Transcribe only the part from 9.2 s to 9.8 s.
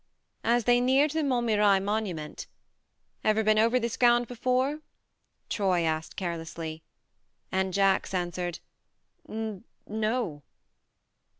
N